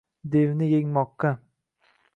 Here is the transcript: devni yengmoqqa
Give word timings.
devni 0.31 0.65
yengmoqqa 0.71 1.29